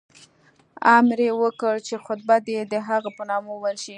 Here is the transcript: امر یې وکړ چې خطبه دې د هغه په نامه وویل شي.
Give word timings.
امر 0.97 1.19
یې 1.27 1.31
وکړ 1.41 1.75
چې 1.87 1.95
خطبه 2.05 2.35
دې 2.47 2.59
د 2.73 2.75
هغه 2.87 3.09
په 3.17 3.23
نامه 3.29 3.49
وویل 3.53 3.77
شي. 3.83 3.89